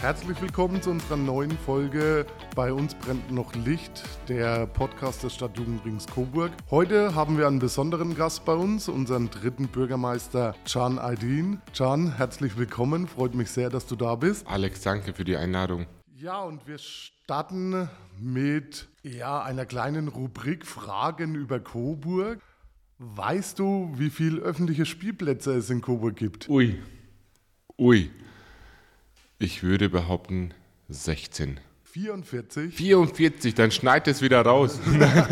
[0.00, 6.06] Herzlich willkommen zu unserer neuen Folge Bei uns brennt noch Licht, der Podcast des Stadtjugendrings
[6.06, 6.52] Coburg.
[6.70, 11.60] Heute haben wir einen besonderen Gast bei uns, unseren dritten Bürgermeister Can Aydin.
[11.76, 14.46] Can, herzlich willkommen, freut mich sehr, dass du da bist.
[14.46, 15.86] Alex, danke für die Einladung.
[16.14, 17.88] Ja, und wir starten
[18.20, 22.38] mit ja, einer kleinen Rubrik Fragen über Coburg.
[22.98, 26.48] Weißt du, wie viele öffentliche Spielplätze es in Coburg gibt?
[26.48, 26.80] Ui.
[27.76, 28.12] Ui.
[29.40, 30.52] Ich würde behaupten
[30.88, 31.60] 16.
[31.84, 32.74] 44?
[32.74, 34.80] 44, dann schneid es wieder raus.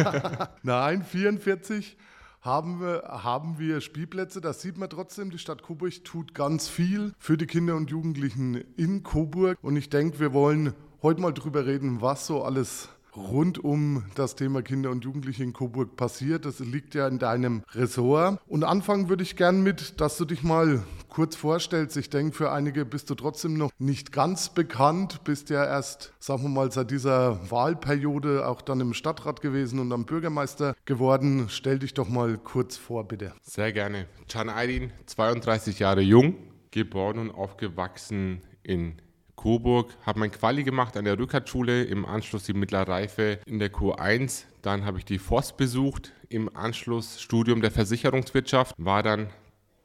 [0.62, 1.96] Nein, 44
[2.40, 4.40] haben wir, haben wir Spielplätze.
[4.40, 5.30] Das sieht man trotzdem.
[5.30, 9.58] Die Stadt Coburg tut ganz viel für die Kinder und Jugendlichen in Coburg.
[9.60, 14.36] Und ich denke, wir wollen heute mal drüber reden, was so alles rund um das
[14.36, 16.44] Thema Kinder und Jugendliche in Coburg passiert.
[16.44, 18.40] Das liegt ja in deinem Ressort.
[18.46, 21.96] Und anfangen würde ich gern mit, dass du dich mal kurz vorstellst.
[21.96, 26.42] Ich denke, für einige bist du trotzdem noch nicht ganz bekannt, bist ja erst, sagen
[26.42, 31.46] wir mal, seit dieser Wahlperiode auch dann im Stadtrat gewesen und am Bürgermeister geworden.
[31.48, 33.32] Stell dich doch mal kurz vor, bitte.
[33.42, 34.06] Sehr gerne.
[34.28, 36.34] Can Aydin, 32 Jahre jung,
[36.70, 38.96] geboren und aufgewachsen in
[39.46, 43.72] Coburg, habe mein Quali gemacht an der Rückertschule, im Anschluss die mittlere Reife in der
[43.72, 44.42] Q1.
[44.60, 49.28] Dann habe ich die FOS besucht, im Anschluss Studium der Versicherungswirtschaft, war dann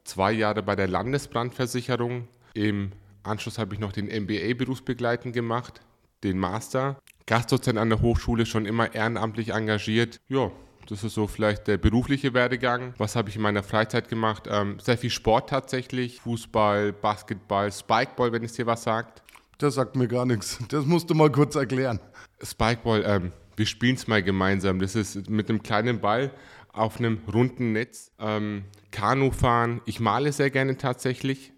[0.04, 2.28] zwei Jahre bei der Landesbrandversicherung.
[2.56, 5.82] Im Anschluss habe ich noch den MBA berufsbegleitend gemacht,
[6.24, 6.98] den Master.
[7.28, 10.22] Gastdozent an der Hochschule, schon immer ehrenamtlich engagiert.
[10.28, 10.50] Ja,
[10.90, 12.96] das ist so vielleicht der berufliche Werdegang.
[12.98, 14.48] Was habe ich in meiner Freizeit gemacht?
[14.50, 16.20] Ähm, sehr viel Sport tatsächlich.
[16.22, 19.22] Fußball, Basketball, Spikeball, wenn es dir was sagt.
[19.58, 20.60] Das sagt mir gar nichts.
[20.70, 22.00] Das musst du mal kurz erklären.
[22.42, 24.80] Spikeball, ähm, wir spielen es mal gemeinsam.
[24.80, 26.32] Das ist mit einem kleinen Ball
[26.74, 28.12] auf einem runden Netz.
[28.20, 29.82] Ähm, Kanu fahren.
[29.86, 31.54] Ich male sehr gerne tatsächlich.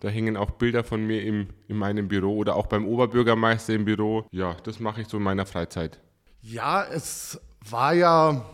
[0.00, 3.84] Da hängen auch Bilder von mir im, in meinem Büro oder auch beim Oberbürgermeister im
[3.84, 4.26] Büro.
[4.30, 6.00] Ja, das mache ich so in meiner Freizeit.
[6.40, 8.44] Ja, es war ja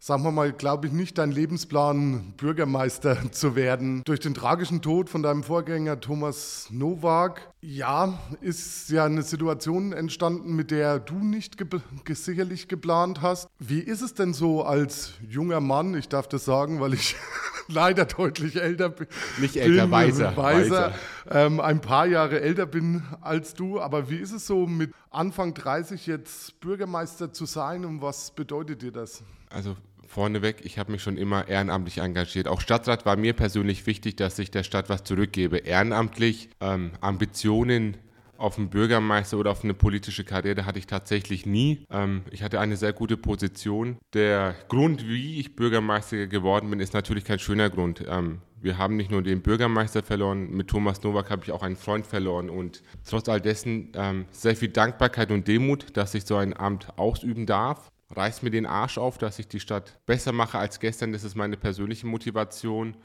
[0.00, 4.02] sagen wir mal, glaube ich, nicht dein Lebensplan, Bürgermeister zu werden.
[4.04, 10.54] Durch den tragischen Tod von deinem Vorgänger Thomas Nowak, ja, ist ja eine Situation entstanden,
[10.54, 11.66] mit der du nicht ge
[12.14, 13.48] sicherlich geplant hast.
[13.58, 17.16] Wie ist es denn so als junger Mann, ich darf das sagen, weil ich
[17.68, 19.08] leider deutlich älter bin.
[19.40, 20.36] Nicht älter, bin, weiser.
[20.36, 20.94] weiser, weiser.
[21.28, 23.80] Ähm, ein paar Jahre älter bin als du.
[23.80, 28.82] Aber wie ist es so, mit Anfang 30 jetzt Bürgermeister zu sein und was bedeutet
[28.82, 29.24] dir das?
[29.50, 29.76] Also
[30.08, 32.48] vorneweg, ich habe mich schon immer ehrenamtlich engagiert.
[32.48, 35.58] Auch Stadtrat war mir persönlich wichtig, dass ich der Stadt was zurückgebe.
[35.58, 37.96] Ehrenamtlich, ähm, Ambitionen
[38.38, 41.84] auf einen Bürgermeister oder auf eine politische Karriere hatte ich tatsächlich nie.
[41.90, 43.98] Ähm, ich hatte eine sehr gute Position.
[44.14, 48.04] Der Grund, wie ich Bürgermeister geworden bin, ist natürlich kein schöner Grund.
[48.08, 51.76] Ähm, wir haben nicht nur den Bürgermeister verloren, mit Thomas Nowak habe ich auch einen
[51.76, 56.36] Freund verloren und trotz all dessen ähm, sehr viel Dankbarkeit und Demut, dass ich so
[56.36, 60.58] ein Amt ausüben darf reißt mir den Arsch auf, dass ich die Stadt besser mache
[60.58, 61.12] als gestern.
[61.12, 62.96] Das ist meine persönliche Motivation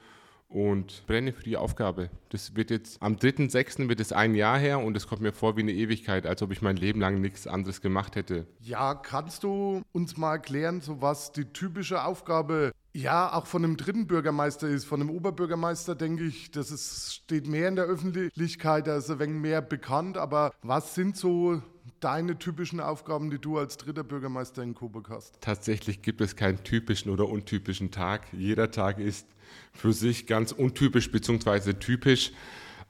[0.53, 2.09] und brenne für die Aufgabe.
[2.29, 3.89] Das wird jetzt am 3.6.
[3.89, 6.51] wird es ein Jahr her und es kommt mir vor wie eine Ewigkeit, als ob
[6.51, 8.45] ich mein Leben lang nichts anderes gemacht hätte.
[8.59, 13.75] Ja, kannst du uns mal erklären, so was die typische Aufgabe ja, auch von einem
[13.75, 14.85] dritten Bürgermeister ist.
[14.85, 19.19] Von einem Oberbürgermeister denke ich, das ist, steht mehr in der Öffentlichkeit, da ist ein
[19.19, 20.17] wenig mehr bekannt.
[20.17, 21.61] Aber was sind so
[21.99, 25.41] deine typischen Aufgaben, die du als dritter Bürgermeister in Coburg hast?
[25.41, 28.27] Tatsächlich gibt es keinen typischen oder untypischen Tag.
[28.31, 29.27] Jeder Tag ist
[29.73, 31.73] für sich ganz untypisch bzw.
[31.73, 32.31] typisch.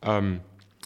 [0.01, 0.41] Ähm,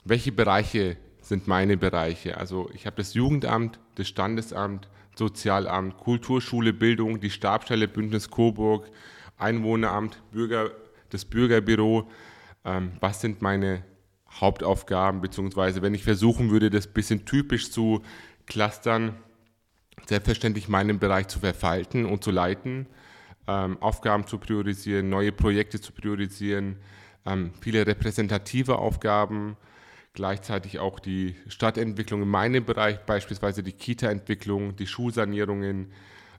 [0.06, 2.38] welche Bereiche sind meine Bereiche?
[2.38, 8.90] Also ich habe das Jugendamt, das Standesamt, Sozialamt, Kulturschule, Bildung, die Stabstelle Bündnis Coburg,
[9.38, 10.72] Einwohneramt, Bürger,
[11.10, 12.10] das Bürgerbüro.
[12.66, 13.84] Ähm, was sind meine
[14.30, 18.02] Hauptaufgaben, beziehungsweise wenn ich versuchen würde, das bisschen typisch zu
[18.46, 19.16] clustern,
[20.06, 22.88] selbstverständlich meinen Bereich zu verfalten und zu leiten,
[23.48, 26.78] ähm, Aufgaben zu priorisieren, neue Projekte zu priorisieren,
[27.26, 29.58] ähm, viele repräsentative Aufgaben,
[30.18, 35.92] gleichzeitig auch die Stadtentwicklung in meinem Bereich, beispielsweise die Kita-Entwicklung, die Schulsanierungen,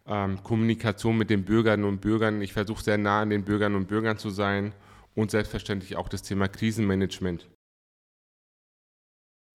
[0.04, 2.42] ähm, Kommunikation mit den Bürgerinnen und Bürgern.
[2.42, 4.74] Ich versuche sehr nah an den Bürgerinnen und Bürgern zu sein
[5.14, 7.48] und selbstverständlich auch das Thema Krisenmanagement.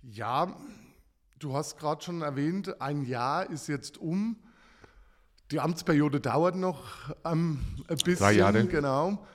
[0.03, 0.55] Ja,
[1.39, 4.37] du hast gerade schon erwähnt, ein Jahr ist jetzt um.
[5.51, 7.59] Die Amtsperiode dauert noch ähm,
[7.89, 8.15] ein bisschen.
[8.19, 8.65] Drei Jahre.
[8.67, 9.27] Genau.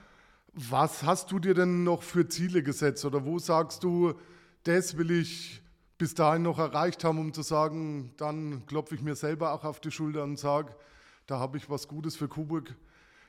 [0.54, 4.14] Was hast du dir denn noch für Ziele gesetzt oder wo sagst du,
[4.68, 5.62] das will ich
[5.96, 9.80] bis dahin noch erreicht haben, um zu sagen, dann klopfe ich mir selber auch auf
[9.80, 10.74] die Schulter und sage,
[11.26, 12.76] da habe ich was Gutes für Coburg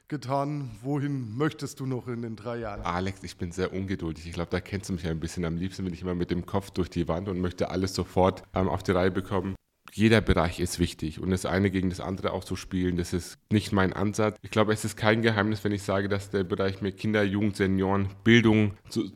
[0.09, 0.69] getan.
[0.81, 2.81] Wohin möchtest du noch in den drei Jahren?
[2.81, 4.27] Alex, ich bin sehr ungeduldig.
[4.27, 5.45] Ich glaube, da kennst du mich ein bisschen.
[5.45, 8.43] Am liebsten bin ich immer mit dem Kopf durch die Wand und möchte alles sofort
[8.53, 9.55] ähm, auf die Reihe bekommen
[9.93, 13.37] jeder Bereich ist wichtig und das eine gegen das andere auch zu spielen, das ist
[13.51, 14.37] nicht mein Ansatz.
[14.41, 17.55] Ich glaube, es ist kein Geheimnis, wenn ich sage, dass der Bereich mit Kinder, Jugend,
[17.55, 18.73] Senioren, Bildung,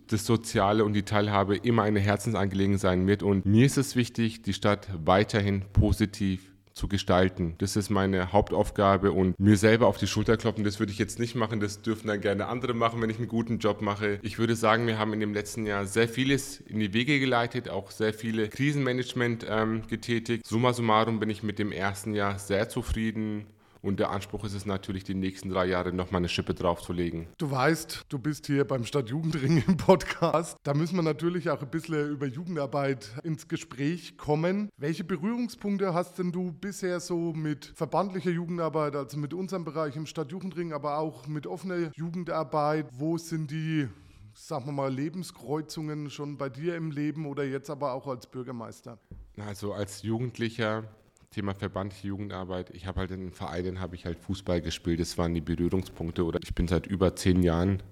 [0.07, 4.41] das Soziale und die Teilhabe immer eine Herzensangelegenheit sein wird und mir ist es wichtig,
[4.41, 7.55] die Stadt weiterhin positiv zu gestalten.
[7.57, 11.19] Das ist meine Hauptaufgabe und mir selber auf die Schulter klopfen, das würde ich jetzt
[11.19, 14.19] nicht machen, das dürfen dann gerne andere machen, wenn ich einen guten Job mache.
[14.21, 17.69] Ich würde sagen, wir haben in dem letzten Jahr sehr vieles in die Wege geleitet,
[17.69, 20.45] auch sehr viele Krisenmanagement ähm, getätigt.
[20.45, 23.45] Summa summarum bin ich mit dem ersten Jahr sehr zufrieden
[23.83, 27.27] und der Anspruch ist es natürlich, die nächsten drei Jahre nochmal eine Schippe draufzulegen.
[27.37, 30.55] Du weißt, du bist hier beim Stadtjugendring im Podcast.
[30.63, 34.69] Da müssen wir natürlich auch ein bisschen über Jugendarbeit ins Gespräch kommen.
[34.77, 40.05] Welche Berührungspunkte hast denn du bisher so mit verbandlicher Jugendarbeit, also mit unserem Bereich im
[40.05, 42.87] Stadtjugendring, aber auch mit offener Jugendarbeit?
[42.93, 43.89] Wo sind die
[44.35, 48.97] sagen wir mal, Lebenskreuzungen schon bei dir im Leben oder jetzt aber auch als Bürgermeister?
[49.37, 50.85] Also als Jugendlicher
[51.33, 52.69] Thema verbandliche Jugendarbeit.
[52.71, 54.99] Ich habe halt in Vereinen habe ich halt Fußball gespielt.
[54.99, 56.23] Das waren die Berührungspunkte.
[56.23, 57.83] Oder ich bin seit über zehn Jahren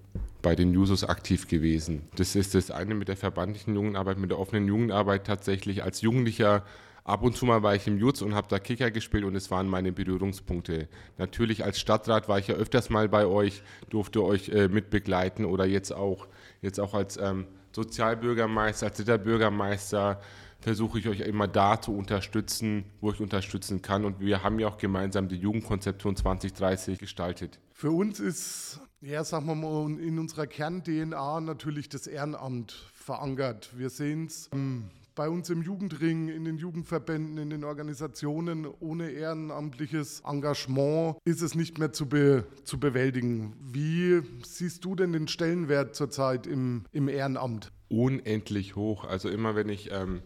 [0.42, 2.04] bei den Jusos aktiv gewesen.
[2.16, 5.84] Das ist das eine mit der verbandlichen Jugendarbeit, mit der offenen Jugendarbeit tatsächlich.
[5.84, 6.64] Als Jugendlicher
[7.04, 9.50] ab und zu mal war ich im Jutz und habe da Kicker gespielt und es
[9.52, 10.88] waren meine Berührungspunkte.
[11.18, 15.66] Natürlich als Stadtrat war ich ja öfters mal bei euch, durfte euch äh, mitbegleiten oder
[15.66, 16.28] jetzt auch,
[16.62, 20.22] jetzt auch als ähm, Sozialbürgermeister, als Bürgermeister
[20.62, 24.06] versuche ich euch immer da zu unterstützen, wo ich unterstützen kann.
[24.06, 27.60] Und wir haben ja auch gemeinsam die Jugendkonzeption 2030 gestaltet.
[27.74, 33.72] Für uns ist, ja, sagen wir mal, in unserer Kern-DNA natürlich das Ehrenamt verankert.
[33.76, 34.86] Wir sehen es ähm,
[35.16, 38.68] bei uns im Jugendring, in den Jugendverbänden, in den Organisationen.
[38.80, 43.54] Ohne ehrenamtliches Engagement ist es nicht mehr zu, be, zu bewältigen.
[43.60, 47.72] Wie siehst du denn den Stellenwert zurzeit im, im Ehrenamt?
[47.90, 49.04] Unendlich hoch.
[49.04, 50.22] Also immer wenn ich ähm,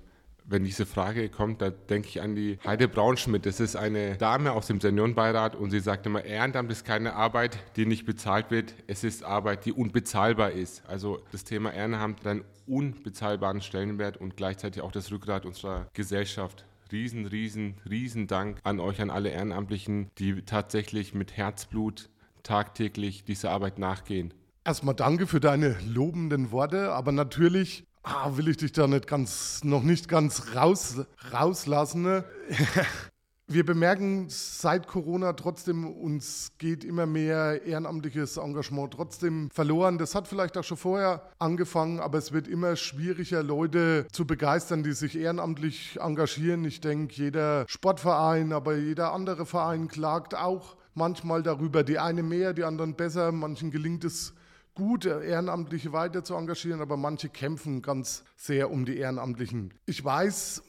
[0.47, 3.45] wenn diese Frage kommt, da denke ich an die Heide Braunschmidt.
[3.45, 7.57] Das ist eine Dame aus dem Seniorenbeirat und sie sagt immer, Ehrenamt ist keine Arbeit,
[7.75, 8.75] die nicht bezahlt wird.
[8.88, 10.83] Es ist Arbeit, die unbezahlbar ist.
[10.88, 16.65] Also das Thema Ehrenamt hat einen unbezahlbaren Stellenwert und gleichzeitig auch das Rückgrat unserer Gesellschaft.
[16.92, 22.09] Riesen, riesen, riesen Dank an euch, an alle Ehrenamtlichen, die tatsächlich mit Herzblut
[22.44, 24.33] tagtäglich dieser Arbeit nachgehen.
[24.63, 29.63] Erstmal danke für deine lobenden Worte, aber natürlich ah, will ich dich da nicht ganz,
[29.63, 32.24] noch nicht ganz raus, rauslassen.
[33.48, 40.00] Wir bemerken seit Corona trotzdem, uns geht immer mehr ehrenamtliches Engagement trotzdem verloren.
[40.00, 44.81] Das hat vielleicht auch schon vorher angefangen, aber es wird immer schwieriger, Leute zu begeistern,
[44.81, 46.66] die sich ehrenamtlich engagieren.
[46.66, 51.84] Ich denke, jeder Sportverein, aber jeder andere Verein klagt auch manchmal darüber.
[51.84, 53.31] Die eine mehr, die anderen besser.
[53.31, 54.34] Manchen gelingt es
[54.75, 59.74] gut, Ehrenamtliche weiter zu engagieren, aber manche kämpfen ganz sehr um die Ehrenamtlichen.
[59.86, 60.62] Ich weiß,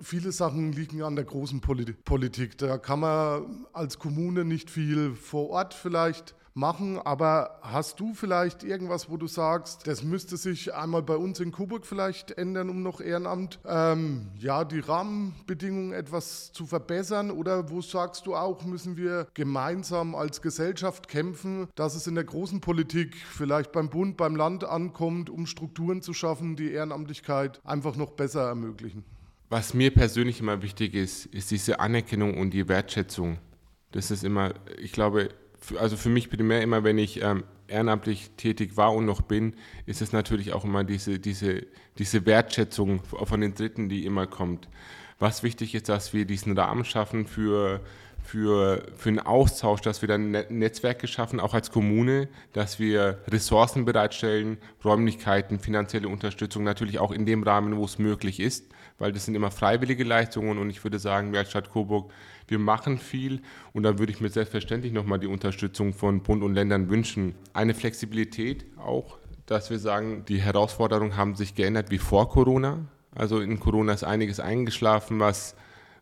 [0.00, 2.58] viele Sachen liegen an der großen Politik.
[2.58, 6.98] Da kann man als Kommune nicht viel vor Ort vielleicht machen.
[6.98, 11.52] Aber hast du vielleicht irgendwas, wo du sagst, das müsste sich einmal bei uns in
[11.52, 17.30] Coburg vielleicht ändern, um noch Ehrenamt, ähm, ja, die Rahmenbedingungen etwas zu verbessern?
[17.30, 22.24] Oder wo sagst du auch, müssen wir gemeinsam als Gesellschaft kämpfen, dass es in der
[22.24, 27.96] großen Politik vielleicht beim Bund, beim Land ankommt, um Strukturen zu schaffen, die Ehrenamtlichkeit einfach
[27.96, 29.04] noch besser ermöglichen?
[29.48, 33.38] Was mir persönlich immer wichtig ist, ist diese Anerkennung und die Wertschätzung.
[33.92, 35.28] Das ist immer, ich glaube,
[35.78, 39.54] also für mich primär immer, wenn ich ähm, ehrenamtlich tätig war und noch bin,
[39.86, 41.66] ist es natürlich auch immer diese, diese,
[41.98, 44.68] diese Wertschätzung von den Dritten, die immer kommt.
[45.18, 47.80] Was wichtig ist, dass wir diesen Rahmen schaffen für,
[48.22, 53.84] für, für einen Austausch, dass wir dann Netzwerke schaffen, auch als Kommune, dass wir Ressourcen
[53.84, 58.66] bereitstellen, Räumlichkeiten, finanzielle Unterstützung, natürlich auch in dem Rahmen, wo es möglich ist,
[58.98, 62.10] weil das sind immer freiwillige Leistungen und ich würde sagen, wir als Stadt Coburg
[62.48, 66.54] wir machen viel und da würde ich mir selbstverständlich nochmal die Unterstützung von Bund und
[66.54, 67.34] Ländern wünschen.
[67.52, 72.86] Eine Flexibilität auch, dass wir sagen, die Herausforderungen haben sich geändert wie vor Corona.
[73.14, 75.56] Also in Corona ist einiges eingeschlafen, was,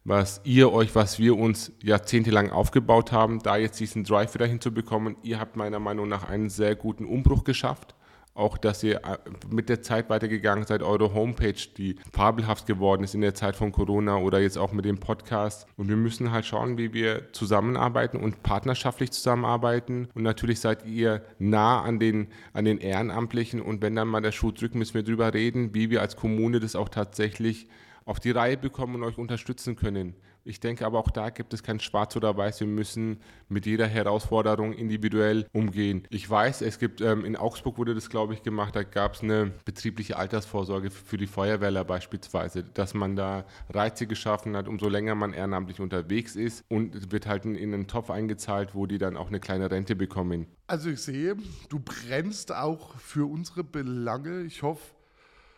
[0.05, 5.17] was ihr euch, was wir uns jahrzehntelang aufgebaut haben, da jetzt diesen Drive wieder hinzubekommen.
[5.23, 7.95] Ihr habt meiner Meinung nach einen sehr guten Umbruch geschafft
[8.35, 13.15] auch, dass ihr äh, mit der Zeit weitergegangen seid, eure Homepage, die fabelhaft geworden ist
[13.15, 15.67] in der Zeit von Corona oder jetzt auch mit dem Podcast.
[15.77, 20.09] Und wir müssen halt schauen, wie wir zusammenarbeiten und partnerschaftlich zusammenarbeiten.
[20.15, 23.63] Und natürlich seid ihr nah an den, an den Ehrenamtlichen.
[23.63, 26.59] Und wenn dann mal der Schuh drückt, müssen wir darüber reden, wie wir als Kommune
[26.59, 27.69] das auch tatsächlich
[28.05, 30.15] auf die Reihe bekommen und euch unterstützen können.
[30.47, 32.61] Ich denke aber auch da gibt es kein Schwarz oder Weiß.
[32.61, 36.07] Wir müssen mit jeder Herausforderung individuell umgehen.
[36.11, 38.77] Ich weiß, es gibt ähm, in Augsburg wurde das, glaube ich, gemacht.
[38.77, 44.55] Da gab es eine betriebliche Altersvorsorge für die Feuerwehrler beispielsweise, dass man da Reize geschaffen
[44.55, 48.85] hat, umso länger man ehrenamtlich unterwegs ist und wird halt in einen Topf eingezahlt, wo
[48.85, 50.47] die dann auch eine kleine Rente bekommen.
[50.67, 51.37] Also ich sehe,
[51.69, 54.43] du brennst auch für unsere Belange.
[54.43, 54.94] Ich hoffe,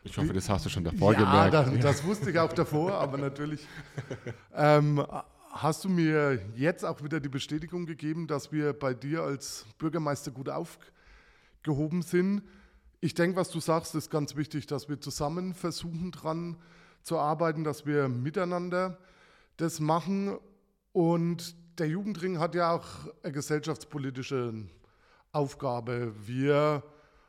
[0.06, 1.54] ich hoffe, das hast du schon davor ja, gemerkt.
[1.54, 3.66] Das, das wusste ich auch davor, aber natürlich
[4.54, 5.04] ähm,
[5.50, 10.30] hast du mir jetzt auch wieder die Bestätigung gegeben, dass wir bei dir als Bürgermeister
[10.30, 12.42] gut aufgehoben sind.
[13.00, 16.56] Ich denke, was du sagst, ist ganz wichtig, dass wir zusammen versuchen, dran
[17.02, 18.98] zu arbeiten, dass wir miteinander
[19.56, 20.38] das machen.
[20.92, 22.86] Und der Jugendring hat ja auch
[23.22, 24.54] eine gesellschaftspolitische
[25.32, 26.14] Aufgabe.
[26.26, 26.82] Wir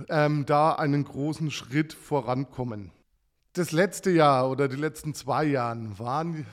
[0.09, 2.91] ähm, da einen großen Schritt vorankommen.
[3.53, 6.47] Das letzte Jahr oder die letzten zwei Jahre waren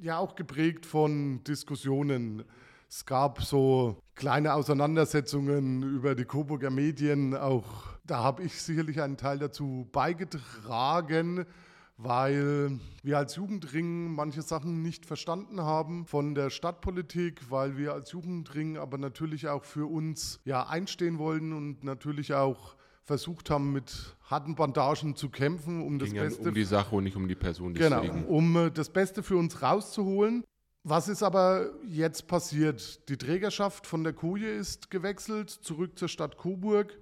[0.00, 2.44] ja auch geprägt von Diskussionen
[2.90, 7.34] es gab so kleine Auseinandersetzungen über die Coburger Medien.
[7.34, 7.64] Auch
[8.04, 11.46] da habe ich sicherlich einen Teil dazu beigetragen,
[11.96, 18.12] weil wir als Jugendring manche Sachen nicht verstanden haben von der Stadtpolitik, weil wir als
[18.12, 24.16] Jugendring aber natürlich auch für uns ja einstehen wollen und natürlich auch versucht haben, mit
[24.28, 26.48] harten Bandagen zu kämpfen, um Ging das Beste.
[26.50, 27.72] Um die Sache und nicht um die Person.
[27.72, 30.44] Genau, um das Beste für uns rauszuholen.
[30.82, 33.06] Was ist aber jetzt passiert?
[33.10, 36.98] Die Trägerschaft von der Koje ist gewechselt, zurück zur Stadt Coburg.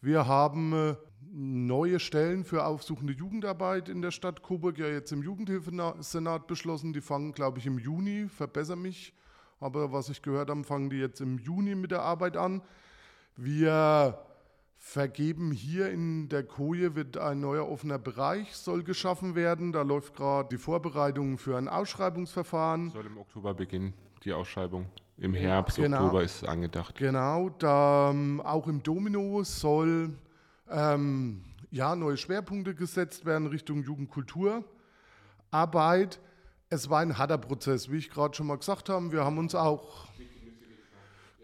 [0.00, 0.94] Wir haben äh,
[1.32, 6.92] neue Stellen für aufsuchende Jugendarbeit in der Stadt Coburg ja jetzt im Jugendhilfesenat beschlossen.
[6.92, 9.12] Die fangen, glaube ich, im Juni, verbessere mich.
[9.58, 12.62] Aber was ich gehört habe, fangen die jetzt im Juni mit der Arbeit an.
[13.34, 14.24] Wir
[14.78, 15.52] vergeben.
[15.52, 19.72] Hier in der Koje wird ein neuer offener Bereich, soll geschaffen werden.
[19.72, 22.90] Da läuft gerade die Vorbereitung für ein Ausschreibungsverfahren.
[22.90, 24.86] Soll im Oktober beginnen, die Ausschreibung.
[25.18, 26.04] Im Herbst, genau.
[26.04, 26.94] Oktober ist angedacht.
[26.96, 30.10] Genau, da ähm, auch im Domino soll
[30.70, 36.20] ähm, ja, neue Schwerpunkte gesetzt werden Richtung Jugendkulturarbeit.
[36.68, 39.12] Es war ein harter Prozess, wie ich gerade schon mal gesagt habe.
[39.12, 40.08] Wir haben uns auch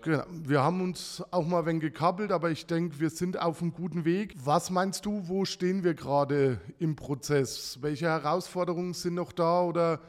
[0.02, 0.25] Genau.
[0.32, 4.04] Wir haben uns auch mal wenig gekabbelt, aber ich denke, wir sind auf einem guten
[4.04, 4.35] Weg.
[4.44, 7.78] Was meinst du, wo stehen wir gerade im Prozess?
[7.82, 10.00] Welche Herausforderungen sind noch da oder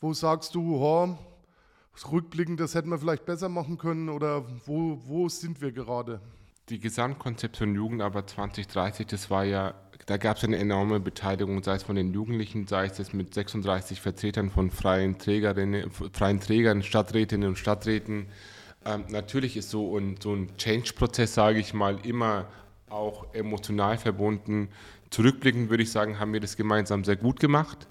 [0.00, 1.18] wo sagst du, oh,
[2.12, 6.20] rückblickend, das hätten wir vielleicht besser machen können oder wo, wo sind wir gerade?
[6.68, 9.74] Die Gesamtkonzeption Jugendarbeit 2030, das war ja,
[10.06, 14.00] da gab es eine enorme Beteiligung, sei es von den Jugendlichen, sei es mit 36
[14.00, 18.28] Vertretern von freien Trägerinnen, freien Trägern, Stadträtinnen und Stadträten
[18.84, 22.46] ähm, natürlich ist so ein, so ein Change-Prozess, sage ich mal, immer
[22.88, 24.68] auch emotional verbunden.
[25.10, 27.86] Zurückblickend würde ich sagen, haben wir das gemeinsam sehr gut gemacht.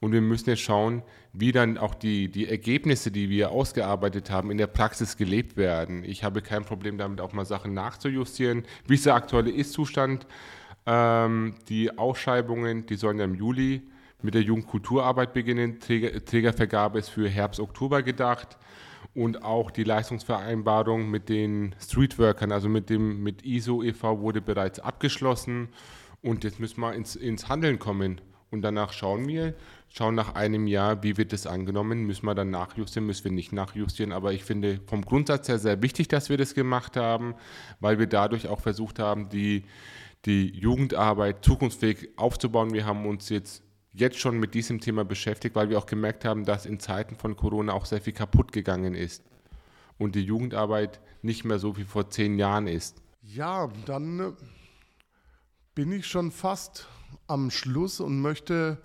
[0.00, 1.02] Und wir müssen jetzt schauen,
[1.32, 6.04] wie dann auch die, die Ergebnisse, die wir ausgearbeitet haben, in der Praxis gelebt werden.
[6.04, 8.64] Ich habe kein Problem damit, auch mal Sachen nachzujustieren.
[8.86, 10.26] Wie ist der aktuelle Ist-Zustand?
[10.86, 13.82] Ähm, die Ausschreibungen, die sollen ja im Juli
[14.20, 15.80] mit der Jugendkulturarbeit beginnen.
[15.80, 18.58] Träger, Trägervergabe ist für Herbst, Oktober gedacht.
[19.14, 24.20] Und auch die Leistungsvereinbarung mit den Streetworkern, also mit dem mit ISO e.V.
[24.20, 25.68] wurde bereits abgeschlossen.
[26.20, 28.20] Und jetzt müssen wir ins, ins Handeln kommen.
[28.54, 29.54] Und danach schauen wir,
[29.88, 33.52] schauen nach einem Jahr, wie wird das angenommen, müssen wir dann nachjustieren, müssen wir nicht
[33.52, 34.12] nachjustieren.
[34.12, 37.34] Aber ich finde vom Grundsatz her sehr wichtig, dass wir das gemacht haben,
[37.80, 39.64] weil wir dadurch auch versucht haben, die,
[40.24, 42.72] die Jugendarbeit zukunftsfähig aufzubauen.
[42.72, 43.63] Wir haben uns jetzt
[43.94, 47.36] jetzt schon mit diesem Thema beschäftigt, weil wir auch gemerkt haben, dass in Zeiten von
[47.36, 49.24] Corona auch sehr viel kaputt gegangen ist
[49.98, 53.00] und die Jugendarbeit nicht mehr so wie vor zehn Jahren ist.
[53.22, 54.32] Ja, dann äh,
[55.74, 56.88] bin ich schon fast
[57.26, 58.82] am Schluss und möchte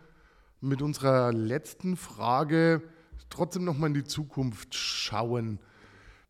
[0.62, 2.82] mit unserer letzten Frage
[3.30, 5.60] trotzdem noch mal in die Zukunft schauen.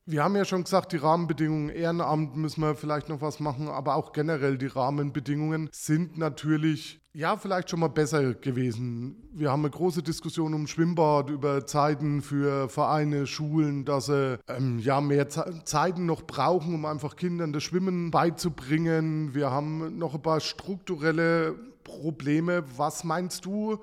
[0.06, 3.96] Wir haben ja schon gesagt, die Rahmenbedingungen, Ehrenamt müssen wir vielleicht noch was machen, aber
[3.96, 9.16] auch generell die Rahmenbedingungen sind natürlich, ja, vielleicht schon mal besser gewesen.
[9.34, 14.80] Wir haben eine große Diskussion um Schwimmbad, über Zeiten für Vereine, Schulen, dass sie ähm,
[14.80, 19.34] ja mehr Ze Zeiten noch brauchen, um einfach Kindern das Schwimmen beizubringen.
[19.34, 22.63] Wir haben noch ein paar strukturelle Probleme.
[22.78, 23.80] Was meinst du?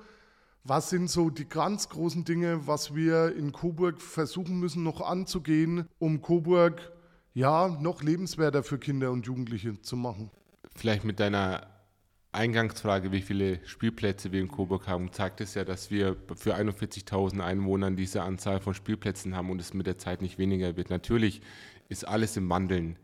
[0.63, 5.87] Was sind so die ganz großen Dinge, was wir in Coburg versuchen müssen noch anzugehen,
[5.99, 6.91] um Coburg
[7.33, 10.29] ja noch lebenswerter für Kinder und Jugendliche zu machen?
[10.75, 11.76] Vielleicht mit deiner
[12.37, 17.41] Eingangsfrage, wie viele Spielplätze wir in Coburg haben, zeigt es ja, dass wir für 41.000
[17.41, 20.89] Einwohner diese Anzahl von Spielplätzen haben und es mit der Zeit nicht weniger wird.
[20.89, 21.41] Natürlich
[21.89, 22.97] ist alles im Wandeln.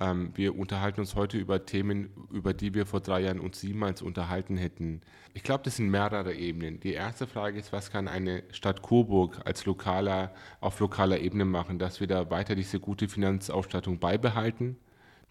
[0.00, 4.02] Ähm, wir unterhalten uns heute über Themen, über die wir vor drei Jahren uns niemals
[4.02, 5.00] unterhalten hätten.
[5.32, 6.80] Ich glaube, das sind mehrere Ebenen.
[6.80, 11.78] Die erste Frage ist, was kann eine Stadt Coburg als lokaler, auf lokaler Ebene machen,
[11.78, 14.76] dass wir da weiter diese gute Finanzausstattung beibehalten,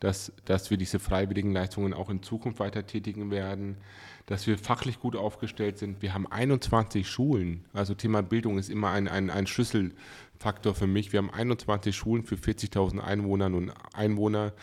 [0.02, 3.78] dass, dass wir diese freiwilligen Leistungen auch in Zukunft weiter tätigen werden,
[4.26, 6.02] dass wir fachlich gut aufgestellt sind.
[6.02, 7.66] Wir haben 21 Schulen.
[7.72, 11.14] Also Thema Bildung ist immer ein, ein, ein Schlüsselfaktor für mich.
[11.14, 14.54] Wir haben 21 Schulen für 40.000 Einwohnerinnen und Einwohner,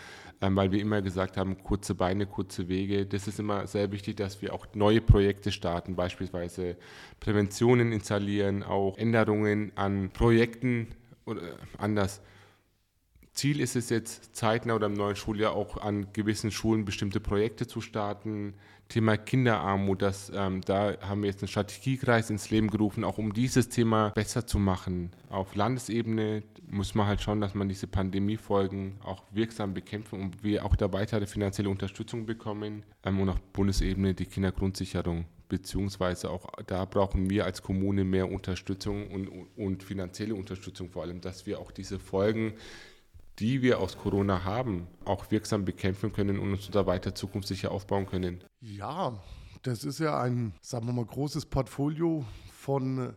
[0.41, 3.07] ähm, weil wir immer gesagt haben, kurze Beine, kurze Wege.
[3.07, 6.77] Das ist immer sehr wichtig, dass wir auch neue Projekte starten, beispielsweise
[7.21, 10.89] Präventionen installieren, auch Änderungen an Projekten
[11.27, 11.43] oder
[11.79, 12.23] anders.
[13.39, 17.69] Ziel ist es jetzt, zeitnah oder im neuen Schuljahr auch an gewissen Schulen bestimmte Projekte
[17.69, 18.55] zu starten.
[18.89, 23.33] Thema Kinderarmut, das, ähm, da haben wir jetzt einen Strategiekreis ins Leben gerufen, auch um
[23.33, 25.13] dieses Thema besser zu machen.
[25.31, 30.65] Auf Landesebene muss man halt schauen, dass man diese Pandemiefolgen auch wirksam bekämpfen und wir
[30.65, 32.83] auch da weitere finanzielle Unterstützung bekommen.
[33.05, 39.09] Ähm, und auf Bundesebene die Kindergrundsicherung beziehungsweise auch da brauchen wir als Kommune mehr Unterstützung
[39.13, 42.55] und, und finanzielle Unterstützung vor allem, dass wir auch diese Folgen
[43.39, 48.07] die wir aus Corona haben, auch wirksam bekämpfen können und uns da weiter zukunftssicher aufbauen
[48.07, 48.43] können.
[48.61, 49.21] Ja,
[49.63, 53.15] das ist ja ein, sagen wir mal, großes Portfolio von,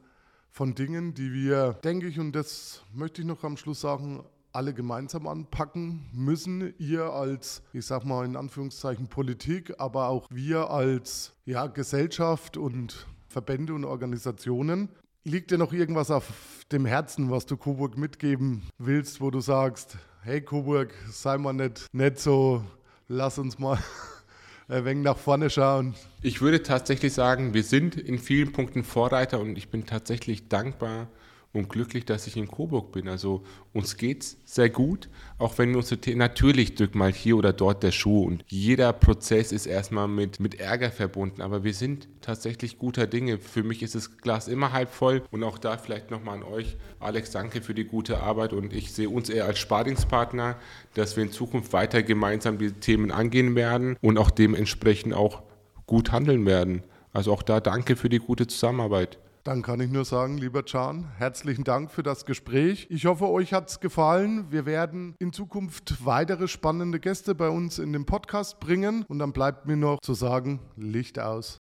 [0.49, 4.73] von Dingen, die wir, denke ich, und das möchte ich noch am Schluss sagen, alle
[4.73, 6.73] gemeinsam anpacken müssen.
[6.77, 13.07] Ihr als, ich sag mal in Anführungszeichen Politik, aber auch wir als ja, Gesellschaft und
[13.27, 14.89] Verbände und Organisationen.
[15.23, 19.97] Liegt dir noch irgendwas auf dem Herzen, was du Coburg mitgeben willst, wo du sagst,
[20.23, 22.63] hey Coburg, sei mal nicht, nicht so,
[23.07, 23.79] lass uns mal
[24.67, 25.95] ein wenig nach vorne schauen.
[26.21, 31.07] Ich würde tatsächlich sagen, wir sind in vielen Punkten Vorreiter und ich bin tatsächlich dankbar,
[31.54, 33.08] und glücklich, dass ich in Coburg bin.
[33.08, 37.54] Also uns geht es sehr gut, auch wenn wir uns natürlich drückt mal hier oder
[37.54, 42.08] dort der Schuh und jeder Prozess ist erstmal mit, mit Ärger verbunden, aber wir sind
[42.22, 43.38] tatsächlich guter Dinge.
[43.40, 46.78] Für mich ist das Glas immer halb voll und auch da vielleicht nochmal an euch.
[47.00, 50.58] Alex, danke für die gute Arbeit und ich sehe uns eher als Sparingspartner,
[50.94, 55.44] dass wir in Zukunft weiter gemeinsam die Themen angehen werden und auch dementsprechend auch
[55.86, 56.84] gut handeln werden.
[57.14, 59.20] Also auch da danke für die gute Zusammenarbeit.
[59.43, 62.86] Dann kann ich nur sagen, lieber Can, herzlichen Dank für das Gespräch.
[62.91, 64.45] Ich hoffe, euch hat es gefallen.
[64.51, 69.04] Wir werden in Zukunft weitere spannende Gäste bei uns in den Podcast bringen.
[69.08, 71.58] Und dann bleibt mir noch zu sagen, Licht aus.